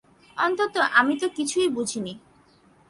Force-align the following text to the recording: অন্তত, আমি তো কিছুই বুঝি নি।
অন্তত, 0.37 0.75
আমি 0.93 1.13
তো 1.19 1.27
কিছুই 1.29 1.67
বুঝি 1.69 1.99
নি। 1.99 2.13